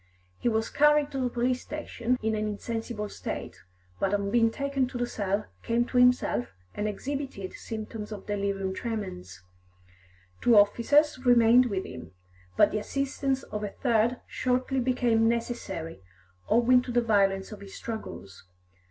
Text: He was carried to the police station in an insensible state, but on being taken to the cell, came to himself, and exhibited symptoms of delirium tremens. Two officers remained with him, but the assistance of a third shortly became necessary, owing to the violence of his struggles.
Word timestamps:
He 0.39 0.49
was 0.49 0.71
carried 0.71 1.11
to 1.11 1.19
the 1.19 1.29
police 1.29 1.61
station 1.61 2.17
in 2.23 2.33
an 2.33 2.47
insensible 2.47 3.07
state, 3.07 3.57
but 3.99 4.15
on 4.15 4.31
being 4.31 4.49
taken 4.49 4.87
to 4.87 4.97
the 4.97 5.05
cell, 5.05 5.45
came 5.61 5.85
to 5.85 5.97
himself, 5.99 6.47
and 6.73 6.87
exhibited 6.87 7.53
symptoms 7.53 8.11
of 8.11 8.25
delirium 8.25 8.73
tremens. 8.73 9.43
Two 10.41 10.57
officers 10.57 11.23
remained 11.23 11.67
with 11.67 11.85
him, 11.85 12.13
but 12.57 12.71
the 12.71 12.79
assistance 12.79 13.43
of 13.43 13.63
a 13.63 13.69
third 13.69 14.17
shortly 14.25 14.79
became 14.79 15.29
necessary, 15.29 16.01
owing 16.49 16.81
to 16.81 16.91
the 16.91 17.01
violence 17.03 17.51
of 17.51 17.61
his 17.61 17.75
struggles. 17.75 18.47